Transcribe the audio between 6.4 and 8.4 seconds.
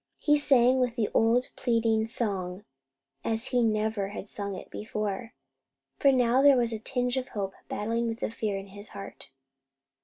there was a tinge of hope battling with the